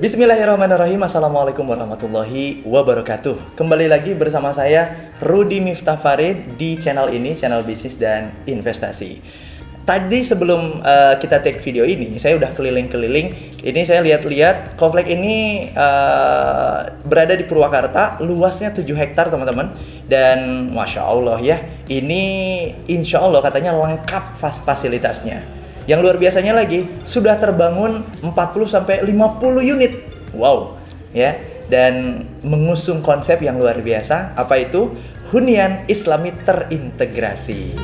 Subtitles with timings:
[0.00, 0.96] Bismillahirrahmanirrahim.
[1.04, 3.52] Assalamualaikum warahmatullahi wabarakatuh.
[3.52, 9.20] Kembali lagi bersama saya Rudi Miftah Farid di channel ini Channel bisnis dan investasi.
[9.84, 13.60] Tadi sebelum uh, kita take video ini Saya udah keliling-keliling.
[13.60, 19.76] Ini saya lihat-lihat Komplek ini uh, berada di Purwakarta Luasnya 7 hektar teman-teman.
[20.08, 21.60] Dan Masya Allah ya
[21.92, 22.24] Ini
[22.88, 28.34] insya Allah katanya lengkap fas fasilitasnya yang luar biasanya lagi sudah terbangun 40
[28.66, 29.92] sampai 50 unit.
[30.34, 30.74] Wow,
[31.14, 31.38] ya.
[31.66, 34.94] Dan mengusung konsep yang luar biasa apa itu?
[35.30, 37.74] Hunian Islami terintegrasi.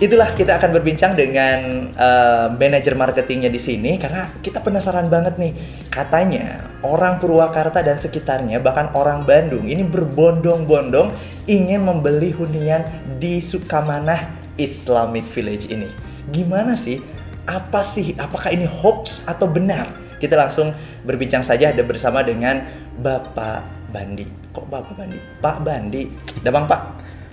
[0.00, 5.52] Itulah kita akan berbincang dengan uh, manajer marketingnya di sini karena kita penasaran banget nih.
[5.92, 11.12] Katanya orang Purwakarta dan sekitarnya bahkan orang Bandung ini berbondong-bondong
[11.44, 12.80] ingin membeli hunian
[13.20, 15.90] di Sukamanah Islamic Village ini.
[16.30, 17.02] Gimana sih?
[17.46, 18.14] Apa sih?
[18.18, 19.90] Apakah ini hoax atau benar?
[20.20, 22.60] Kita langsung berbincang saja ada bersama dengan
[23.00, 24.26] Bapak Bandi.
[24.52, 25.18] Kok Bapak Bandi?
[25.40, 26.02] Pak Bandi.
[26.44, 26.80] Damang Pak.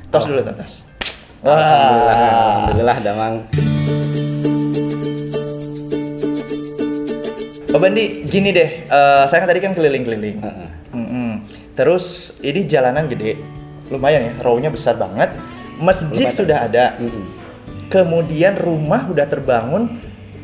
[0.07, 0.31] Tos oh.
[0.31, 0.87] dulu tos.
[1.43, 3.35] Alhamdulillah, Alhamdulillah Damang.
[7.67, 10.41] Pak Bandi, gini deh, uh, saya kan tadi kan keliling-keliling.
[10.41, 10.69] Uh -uh.
[10.97, 11.31] Mm -mm.
[11.77, 13.37] Terus ini jalanan gede,
[13.93, 15.29] lumayan ya, row-nya besar banget
[15.81, 16.97] masjid sudah ada.
[16.97, 17.25] Mm -hmm.
[17.87, 19.87] Kemudian rumah udah terbangun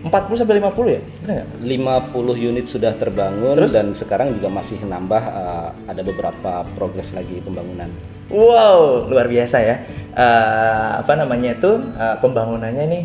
[0.04, 1.02] 40 sampai 50 ya?
[1.24, 1.48] Benar nggak?
[2.12, 3.72] 50 unit sudah terbangun Terus?
[3.72, 7.88] dan sekarang juga masih nambah uh, ada beberapa progres lagi pembangunan.
[8.28, 9.76] Wow, luar biasa ya.
[10.12, 13.04] Uh, apa namanya itu uh, pembangunannya nih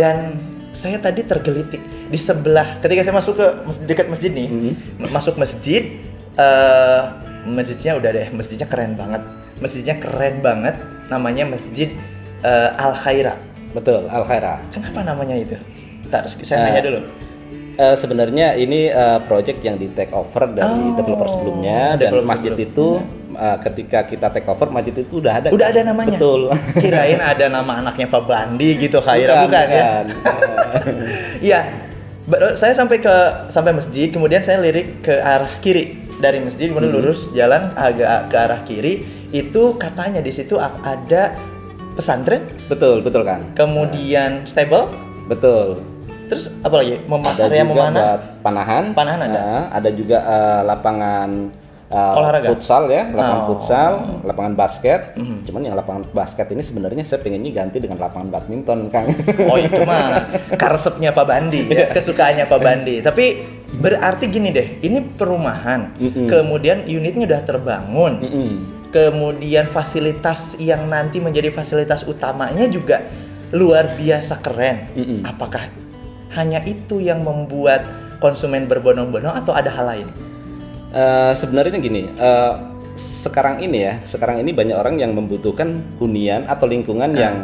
[0.00, 0.40] dan
[0.72, 3.46] saya tadi tergelitik di sebelah ketika saya masuk ke
[3.84, 5.12] dekat masjid nih, mm -hmm.
[5.12, 6.00] masuk masjid
[6.40, 7.12] uh,
[7.44, 9.20] masjidnya udah deh, masjidnya keren banget.
[9.58, 11.90] Masjidnya keren banget namanya Masjid
[12.44, 13.34] uh, Al Khaira.
[13.72, 14.60] Betul, Al Khaira.
[14.72, 15.56] Kenapa namanya itu?
[16.08, 17.00] Harus saya uh, nanya dulu.
[17.78, 22.26] Uh, sebenarnya ini uh, project yang di take over dari oh, developer sebelumnya dan developer
[22.26, 22.68] masjid sebelum.
[22.74, 22.86] itu
[23.38, 25.48] uh, ketika kita take over masjid itu udah ada.
[25.54, 25.74] Udah kan?
[25.78, 26.18] ada namanya.
[26.18, 26.40] Betul.
[26.82, 29.84] Kirain ada nama anaknya Pak Bandi gitu Khaira bukan, bukan, ya?
[30.04, 30.04] bukan.
[30.12, 30.28] ya.
[31.48, 31.60] Iya.
[32.60, 33.16] saya sampai ke
[33.48, 36.98] sampai masjid, kemudian saya lirik ke arah kiri dari masjid, kemudian hmm.
[37.00, 41.36] lurus jalan agak ke arah kiri itu katanya di situ ada
[41.98, 42.46] pesantren.
[42.70, 43.52] Betul, betul kan.
[43.52, 44.88] Kemudian stable.
[45.26, 45.82] Betul.
[46.28, 47.00] Terus apa lagi?
[47.02, 47.92] Ada juga memanah.
[47.92, 48.84] buat panahan.
[48.92, 49.40] Panahan ada.
[49.40, 51.28] Nah, ada juga uh, lapangan
[51.88, 53.46] uh, olahraga futsal ya lapangan oh.
[53.52, 53.92] futsal
[54.24, 55.38] lapangan basket mm-hmm.
[55.48, 59.08] cuman yang lapangan basket ini sebenarnya saya pengennya ganti dengan lapangan badminton kang
[59.48, 60.28] oh itu mah
[60.60, 66.28] karsepnya Pak Bandi ya kesukaannya Pak Bandi tapi berarti gini deh ini perumahan mm-hmm.
[66.28, 73.04] kemudian unitnya udah terbangun mm-hmm kemudian fasilitas yang nanti menjadi fasilitas utamanya juga
[73.52, 74.88] luar biasa keren.
[74.92, 75.18] Mm -mm.
[75.24, 75.68] Apakah
[76.36, 77.84] hanya itu yang membuat
[78.20, 80.08] konsumen berbondong-bondong atau ada hal lain?
[80.88, 86.64] Uh, sebenarnya gini, uh, sekarang ini ya, sekarang ini banyak orang yang membutuhkan hunian atau
[86.64, 87.18] lingkungan uh.
[87.18, 87.36] yang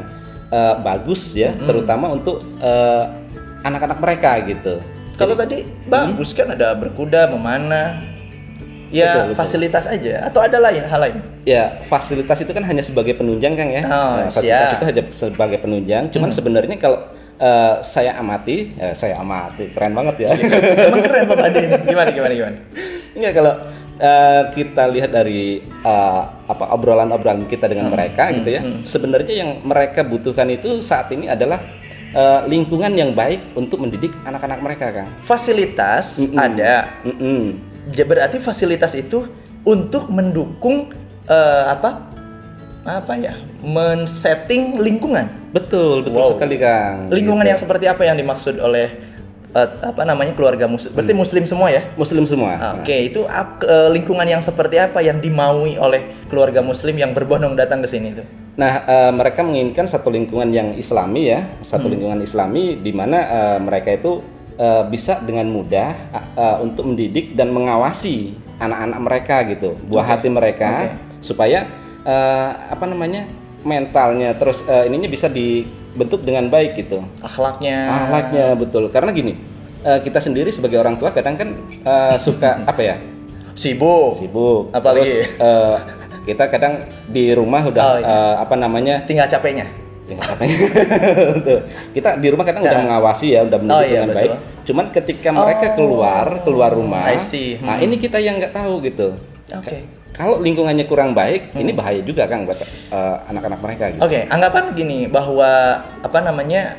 [0.49, 1.65] uh, bagus ya, mm.
[1.65, 2.41] terutama untuk
[3.65, 4.75] anak-anak uh, mereka gitu.
[5.15, 6.37] Kalau tadi bagus mm.
[6.37, 8.14] kan ada berkuda, memanah,
[8.95, 9.39] ya betul, betul.
[9.43, 13.71] fasilitas aja atau ada lain hal lain ya fasilitas itu kan hanya sebagai penunjang kang
[13.75, 14.79] ya oh, nah, fasilitas siap.
[14.79, 16.39] itu hanya sebagai penunjang cuman hmm.
[16.39, 16.99] sebenarnya kalau
[17.43, 20.29] uh, saya amati ya saya amati keren banget ya
[20.89, 22.57] emang keren pak Ade ini gimana gimana gimana
[23.19, 23.53] enggak kalau
[23.99, 27.95] uh, kita lihat dari uh, apa obrolan-obrolan kita dengan hmm.
[27.99, 28.35] mereka hmm.
[28.39, 28.81] gitu ya hmm.
[28.87, 31.59] sebenarnya yang mereka butuhkan itu saat ini adalah
[32.15, 36.39] uh, lingkungan yang baik untuk mendidik anak-anak mereka kang fasilitas mm -mm.
[36.39, 36.73] ada
[37.03, 39.29] mm berarti fasilitas itu
[39.65, 40.93] untuk mendukung
[41.29, 42.15] uh, apa
[42.85, 43.33] apa ya
[43.65, 45.25] men-setting lingkungan
[45.57, 46.31] betul betul wow.
[46.37, 47.51] sekali kang lingkungan gitu.
[47.57, 48.93] yang seperti apa yang dimaksud oleh
[49.57, 51.23] uh, apa namanya keluarga muslim berarti hmm.
[51.25, 53.09] muslim semua ya muslim semua oke okay.
[53.09, 57.89] itu uh, lingkungan yang seperti apa yang dimaui oleh keluarga muslim yang berbondong datang ke
[57.89, 58.25] sini itu
[58.55, 61.93] nah uh, mereka menginginkan satu lingkungan yang islami ya satu hmm.
[61.97, 65.95] lingkungan islami di mana uh, mereka itu uh, bisa dengan mudah
[66.35, 70.13] uh, untuk mendidik dan mengawasi anak-anak mereka gitu, buah okay.
[70.15, 70.89] hati mereka okay.
[71.19, 71.67] supaya
[72.07, 73.27] uh, apa namanya
[73.65, 77.03] mentalnya terus uh, ininya bisa dibentuk dengan baik gitu.
[77.25, 77.89] Akhlaknya.
[77.91, 78.93] Akhlaknya betul.
[78.93, 79.35] Karena gini,
[79.83, 81.49] uh, kita sendiri sebagai orang tua kadang kan
[81.83, 82.97] uh, suka apa ya?
[83.57, 84.21] Sibuk.
[84.21, 84.71] Sibuk.
[84.71, 85.77] Apalagi terus, uh,
[86.25, 88.07] kita kadang di rumah udah oh, iya.
[88.07, 89.03] uh, apa namanya?
[89.09, 89.84] Tinggal capeknya
[91.97, 92.77] kita di rumah kadang ya.
[92.77, 94.21] udah mengawasi ya, udah mendidik oh, iya, dengan betul.
[94.21, 94.33] baik.
[94.65, 95.75] Cuman ketika mereka oh.
[95.81, 97.65] keluar keluar rumah, hmm.
[97.65, 99.17] nah ini kita yang nggak tahu gitu.
[99.53, 99.65] Oke.
[99.65, 99.81] Okay.
[100.15, 101.63] Kalau lingkungannya kurang baik, hmm.
[101.65, 103.85] ini bahaya juga kan buat eh, anak-anak mereka.
[103.91, 104.01] Gitu.
[104.05, 104.23] Oke, okay.
[104.31, 106.79] anggapan gini bahwa apa namanya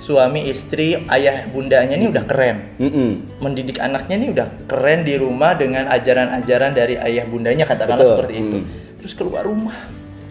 [0.00, 3.38] suami istri ayah bundanya ini udah keren Mm-mm.
[3.44, 8.12] mendidik anaknya ini udah keren di rumah dengan ajaran-ajaran dari ayah bundanya katakanlah Betul.
[8.16, 8.68] seperti itu Hmm.
[8.96, 9.76] terus keluar rumah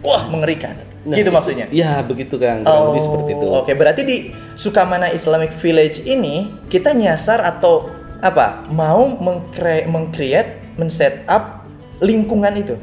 [0.00, 3.46] wah mengerikan Nah, gitu maksudnya Iya begitu kan, kurang lebih seperti itu.
[3.48, 4.16] Oke, berarti di
[4.52, 7.88] Sukamana Islamic Village ini kita nyasar atau
[8.20, 8.68] apa?
[8.68, 11.64] Mau mengcre- meng-create, men-set up
[12.04, 12.76] lingkungan itu.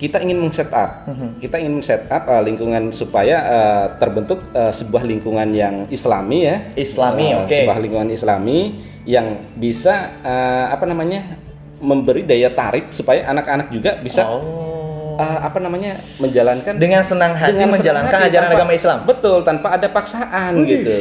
[0.00, 1.28] Kita ingin men-setup, Mhm.
[1.36, 6.56] kita ingin men-setup uh, lingkungan supaya uh, terbentuk uh, sebuah lingkungan yang Islami ya.
[6.72, 7.52] Islami, Uh, oke.
[7.60, 8.58] Sebuah lingkungan Islami
[9.04, 11.36] yang bisa uh, apa namanya
[11.76, 14.79] memberi daya tarik supaya anak-anak juga bisa Oh.
[15.20, 18.98] Uh, apa namanya menjalankan Dengan senang hati dengan senang menjalankan hati, ajaran tanpa- agama Islam.
[19.04, 20.96] Betul, tanpa ada paksaan gitu.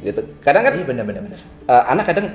[0.00, 0.20] Gitu.
[0.40, 1.22] Kadang kan Iya benar-benar.
[1.24, 1.38] benar.
[1.64, 2.26] uh, anak kadang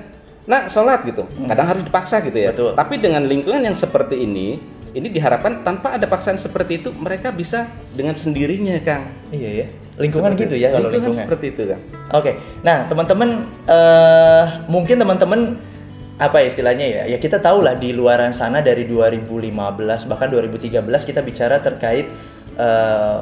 [0.46, 2.72] nah sholat gitu kadang harus dipaksa gitu ya Betul.
[2.72, 4.62] tapi dengan lingkungan yang seperti ini
[4.94, 9.68] ini diharapkan tanpa ada paksaan seperti itu mereka bisa dengan sendirinya kang Iya ya.
[9.98, 11.26] Lingkungan Seperti- gitu ya kalau lingkungan lingkungan.
[11.26, 11.82] seperti itu kang
[12.14, 12.32] Oke,
[12.62, 13.30] nah teman-teman
[13.66, 15.40] eh mungkin teman-teman
[16.16, 17.04] apa ya istilahnya ya?
[17.12, 19.52] Ya kita tahu lah di luaran sana dari 2015
[20.08, 22.08] bahkan 2013 kita bicara terkait
[22.56, 23.20] eh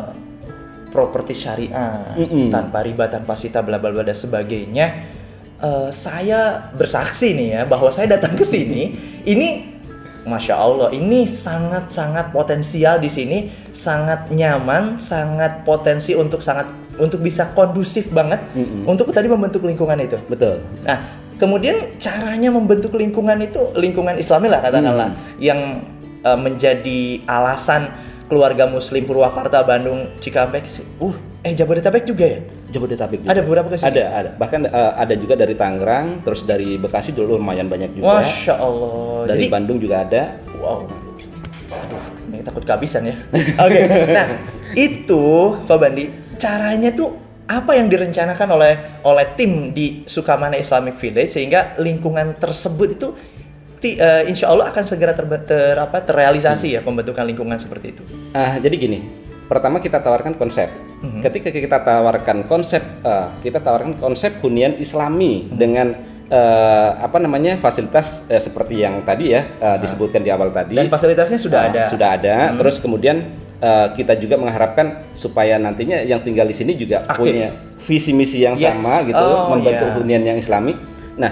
[0.93, 2.53] properti syariah Mm-mm.
[2.53, 5.09] tanpa riba, tanpa sita, bla bla bla dan sebagainya.
[5.57, 8.93] Eh, saya bersaksi nih ya bahwa saya datang ke sini
[9.25, 9.73] ini
[10.23, 17.51] Masya Allah, ini sangat-sangat potensial di sini, sangat nyaman, sangat potensi untuk sangat untuk bisa
[17.51, 18.87] kondusif banget Mm-mm.
[18.87, 20.15] untuk tadi membentuk lingkungan itu.
[20.29, 25.83] betul Nah, kemudian caranya membentuk lingkungan itu lingkungan Islami lah katakanlah yang
[26.23, 27.89] eh, menjadi alasan
[28.33, 30.65] keluarga Muslim Purwakarta, Bandung, Cikampek,
[31.03, 31.13] uh,
[31.45, 32.39] eh Jabodetabek juga ya?
[32.73, 33.29] Jabodetabek juga.
[33.29, 33.89] Ada beberapa ke sini?
[33.93, 38.25] ada ada bahkan uh, ada juga dari Tangerang terus dari Bekasi dulu lumayan banyak juga
[38.25, 39.29] Masya Allah.
[39.29, 40.81] dari Jadi, Bandung juga ada wow.
[41.73, 43.15] Aduh, ini takut kehabisan ya.
[43.65, 44.27] Oke, nah
[44.77, 45.23] itu
[45.65, 46.05] Pak Bandi,
[46.37, 47.22] caranya tuh
[47.53, 53.07] apa yang direncanakan oleh oleh tim di Sukamana Islamic Village sehingga lingkungan tersebut itu
[53.77, 58.03] ti- eh, insya Allah akan segera ter, ter- apa, terrealisasi ya pembentukan lingkungan seperti itu.
[58.31, 58.99] Ah, jadi gini,
[59.45, 60.71] pertama kita tawarkan konsep.
[60.99, 61.19] Mhm.
[61.21, 65.55] Ketika kita tawarkan konsep, eh, kita tawarkan konsep hunian Islami Mhm.
[65.55, 65.87] dengan
[66.23, 70.73] eh, apa namanya fasilitas eh, seperti yang tadi ya eh, disebutkan di awal tadi.
[70.73, 71.83] Dan fasilitasnya sudah Ah, ada.
[71.91, 72.35] Sudah ada.
[72.57, 73.17] Terus kemudian
[73.63, 77.31] eh, kita juga mengharapkan supaya nantinya yang tinggal di sini juga Aktif.
[77.31, 77.47] punya
[77.79, 78.75] visi misi yang Yes.
[78.75, 79.95] sama gitu, Oh, membentuk iya.
[79.95, 80.75] hunian yang Islami.
[81.15, 81.31] Nah,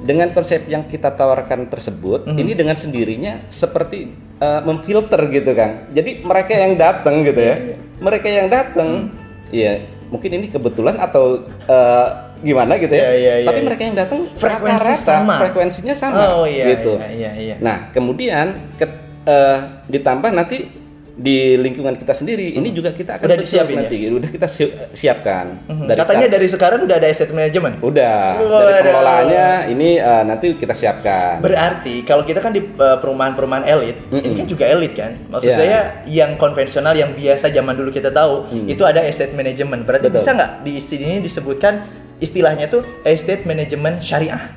[0.00, 2.36] dengan konsep yang kita tawarkan tersebut, Mhm.
[2.36, 5.88] ini dengan sendirinya seperti uh, memfilter gitu kan.
[5.90, 9.50] Jadi mereka yang datang gitu Iya, ya, mereka yang datang, Mhm.
[9.50, 9.72] ya
[10.10, 12.06] mungkin ini kebetulan atau uh,
[12.38, 13.02] gimana gitu ya.
[13.08, 13.66] Iya, iya, iya, Tapi iya.
[13.66, 15.34] mereka yang datang Frekuensi rata-rata sama.
[15.40, 17.00] frekuensinya sama, Oh iya, gitu.
[17.00, 17.56] iya, iya, iya.
[17.58, 20.83] Nah, kemudian ke- uh, ditambah nanti
[21.14, 23.86] di lingkungan kita sendiri, ini juga kita akan Udah disiapin ya?
[23.86, 25.62] nanti, udah kita si- siapkan.
[25.64, 25.86] Mhm.
[25.86, 27.78] Dari Katanya kat- dari sekarang udah ada estate management.
[27.78, 28.82] udah dari Waduh.
[28.82, 31.38] pengelolaannya ini uh, nanti kita siapkan.
[31.38, 34.34] Berarti kalau kita kan di uh, perumahan-perumahan elit, ini Mm-mm.
[34.36, 35.14] kan juga elit kan.
[35.28, 35.56] Maksud Iya.
[35.56, 38.34] saya yang konvensional yang biasa zaman dulu kita tahu
[38.66, 39.86] itu ada estate management.
[39.86, 40.18] Berarti Betul.
[40.18, 41.86] bisa nggak di sini disebutkan
[42.18, 44.50] istilahnya tuh estate management syariah?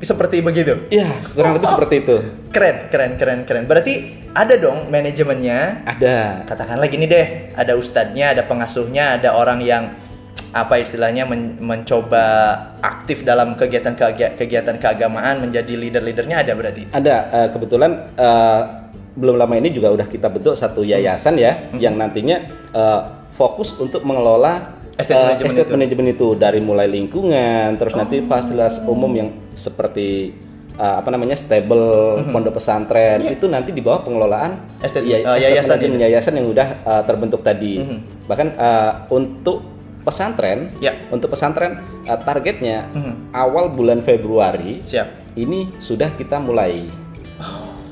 [0.00, 0.74] Seperti begitu.
[0.88, 2.16] Iya, kurang lebih seperti itu.
[2.48, 3.64] Keren, keren, keren, keren.
[3.68, 3.94] Berarti
[4.32, 5.84] ada dong manajemennya.
[5.84, 6.48] Ada.
[6.48, 9.92] Katakanlah gini deh, ada ustadznya, ada pengasuhnya, ada orang yang
[10.50, 12.24] apa istilahnya men- mencoba
[12.82, 13.94] aktif dalam kegiatan
[14.34, 16.82] kegiatan keagamaan menjadi leader-leadernya ada berarti.
[16.90, 18.60] Ada eh, kebetulan eh,
[19.14, 21.78] belum lama ini juga udah kita bentuk satu yayasan ya Hmm.
[21.78, 22.42] yang nantinya
[22.72, 23.00] eh,
[23.38, 25.72] fokus untuk mengelola Estate eh, estate itu.
[25.72, 28.26] manajemen itu dari mulai lingkungan terus nanti Oh.
[28.26, 30.36] fasilitas umum yang seperti
[30.72, 31.84] eh, apa namanya stable
[32.26, 34.56] pondok pesantren itu nanti di bawah pengelolaan.
[34.78, 37.96] Estate- ya- estate yayasan manajemen yayasan yang udah eh, terbentuk tadi Mhm.
[38.24, 39.60] bahkan eh, untuk
[40.00, 40.96] pesantren Ya.
[41.08, 43.12] untuk pesantren eh, targetnya Mhm.
[43.30, 45.36] awal bulan Februari Siap.
[45.36, 46.88] ini sudah kita mulai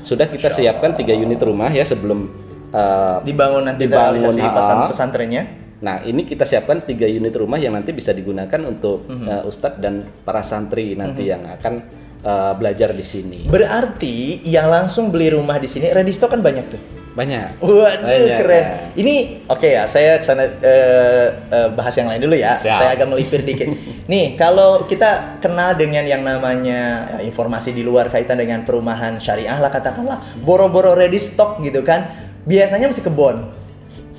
[0.01, 2.25] sudah kita siapkan tiga unit rumah ya sebelum
[2.69, 5.43] uh, Dibangun nanti Dibangun, realisasi pesan pesantrennya.
[5.79, 9.25] Nah ini kita siapkan tiga unit rumah yang nanti bisa digunakan untuk Mhm.
[9.25, 11.73] uh, ustadz dan para santri nanti yang akan
[12.19, 16.67] uh, belajar di sini Berarti yang langsung beli rumah di sini ready stock kan banyak
[16.67, 16.81] tuh.
[17.09, 18.63] banyak Waduh Banyak, keren.
[18.63, 18.75] kan?
[18.95, 19.13] Ini
[19.45, 22.55] oke ya, saya ke sana eh, eh, bahas yang lain dulu ya.
[22.55, 22.79] Siap.
[22.79, 23.67] Saya agak melipir dikit.
[24.07, 29.57] Nih, kalau kita kenal dengan yang namanya ya, informasi di luar kaitan dengan perumahan syariah
[29.57, 32.07] lah katakanlah, boro-boro ready stock gitu kan,
[32.43, 33.51] biasanya mesti kebon.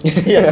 [0.00, 0.48] Iya.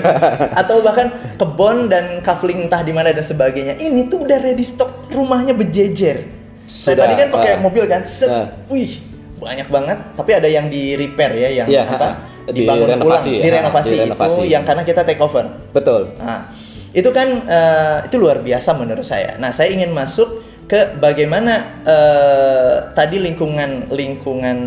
[0.52, 1.08] Atau bahkan
[1.40, 3.80] kebon dan kafling entah di mana dan sebagainya.
[3.80, 6.28] Ini tuh udah ready stock rumahnya berjejer.
[6.68, 7.60] Saya tadi kan pakai ah.
[7.64, 8.44] mobil kan, set, Ah.
[8.68, 9.00] wih
[9.40, 9.98] banyak banget.
[10.12, 11.96] Tapi ada yang di repair ya, yang Iya, apa?
[11.96, 12.36] ha-ha.
[12.48, 14.32] dibangun Direnovasi ulang, ya, direnovasi, direnovasi.
[14.32, 15.44] itu yang karena kita take over.
[15.68, 16.48] betul Nah,
[16.88, 19.36] Itu kan eh, itu luar biasa menurut saya.
[19.36, 24.58] Nah, saya ingin masuk ke bagaimana eh, tadi lingkungan lingkungan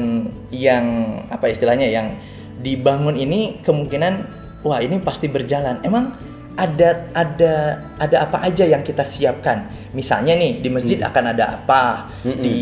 [0.54, 0.86] yang
[1.34, 2.14] apa istilahnya yang
[2.62, 5.82] dibangun ini kemungkinan wah ini pasti berjalan.
[5.86, 6.14] Emang
[6.58, 7.54] ada ada
[7.98, 9.68] ada apa aja yang kita siapkan?
[9.96, 11.10] Misalnya nih di masjid hmm.
[11.10, 11.84] akan ada apa?
[12.22, 12.44] Hmm -mm.
[12.44, 12.60] Di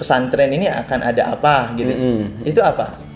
[0.00, 1.92] pesantren ini akan ada apa gitu.
[1.92, 2.48] Hmm -mm.
[2.48, 3.10] Itu apa?